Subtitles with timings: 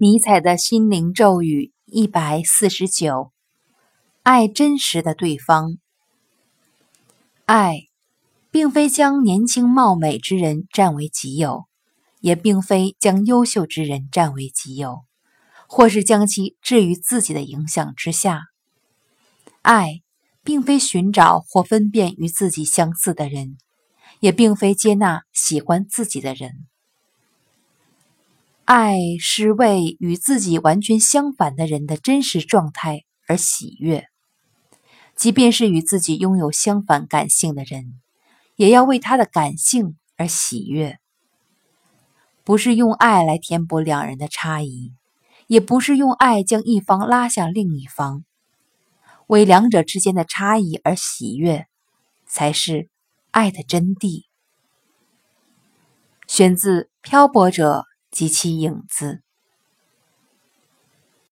[0.00, 3.32] 尼采的心灵咒语一百四十九：
[4.22, 5.78] 爱真实的对方。
[7.46, 7.88] 爱，
[8.52, 11.64] 并非将年轻貌美之人占为己有，
[12.20, 15.00] 也并非将优秀之人占为己有，
[15.66, 18.44] 或是将其置于自己的影响之下。
[19.62, 20.02] 爱，
[20.44, 23.58] 并非寻找或分辨与自己相似的人，
[24.20, 26.68] 也并非接纳喜欢自己的人。
[28.68, 34.08] 爱是为与自己完全相反的人的真实状态而喜悦，
[35.16, 37.98] 即便是与自己拥有相反感性的人，
[38.56, 40.98] 也要为他的感性而喜悦。
[42.44, 44.92] 不是用爱来填补两人的差异，
[45.46, 48.22] 也不是用爱将一方拉向另一方，
[49.28, 51.66] 为两者之间的差异而喜悦，
[52.26, 52.90] 才是
[53.30, 54.24] 爱的真谛。
[56.26, 57.86] 选自《漂泊者》。
[58.10, 59.22] 及其影子。